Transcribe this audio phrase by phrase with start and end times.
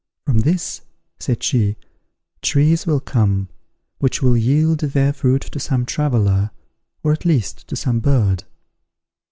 [0.25, 0.81] "From this,"
[1.19, 1.75] said she,
[2.41, 3.49] "trees will come,
[3.99, 6.49] which will yield their fruit to some traveller,
[7.03, 8.45] or at least to some bird."